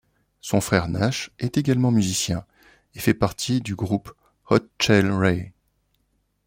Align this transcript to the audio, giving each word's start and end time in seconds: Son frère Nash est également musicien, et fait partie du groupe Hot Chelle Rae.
Son 0.39 0.61
frère 0.61 0.87
Nash 0.87 1.29
est 1.37 1.57
également 1.59 1.91
musicien, 1.91 2.43
et 2.95 2.99
fait 2.99 3.13
partie 3.13 3.61
du 3.61 3.75
groupe 3.75 4.11
Hot 4.49 4.67
Chelle 4.79 5.11
Rae. 5.11 5.51